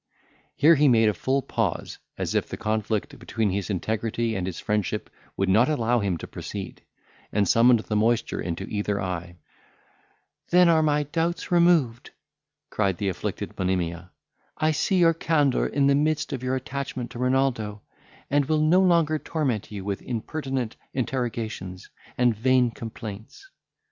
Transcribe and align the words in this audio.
Here 0.55 0.73
he 0.73 0.87
made 0.87 1.09
a 1.09 1.13
full 1.13 1.43
pause, 1.43 1.99
as 2.17 2.33
if 2.33 2.49
the 2.49 2.57
conflict 2.57 3.19
between 3.19 3.51
his 3.51 3.69
integrity 3.69 4.35
and 4.35 4.47
his 4.47 4.59
friendship 4.59 5.11
would 5.37 5.47
not 5.47 5.69
allow 5.69 5.99
him 5.99 6.17
to 6.17 6.27
proceed, 6.27 6.81
and 7.31 7.47
summoned 7.47 7.81
the 7.81 7.95
moisture 7.95 8.41
into 8.41 8.63
either 8.63 8.99
eye—"Then 8.99 10.69
are 10.69 10.81
my 10.81 11.03
doubts 11.03 11.51
removed," 11.51 12.09
cried 12.71 12.97
the 12.97 13.09
afflicted 13.09 13.55
Monimia; 13.59 14.09
"I 14.57 14.71
see 14.71 14.95
your 14.97 15.13
candour 15.13 15.67
in 15.67 15.85
the 15.85 15.93
midst 15.93 16.33
of 16.33 16.41
your 16.41 16.55
attachment 16.55 17.11
to 17.11 17.19
Renaldo; 17.19 17.83
and 18.31 18.45
will 18.45 18.61
no 18.61 18.79
longer 18.81 19.19
torment 19.19 19.71
you 19.71 19.85
with 19.85 20.01
impertinent 20.01 20.77
interrogations 20.95 21.91
and 22.17 22.35
vain 22.35 22.71
complaints." 22.71 23.51